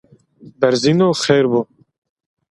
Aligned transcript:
Berzino 0.59 1.07
xeyr 1.23 1.45
bo! 1.51 1.61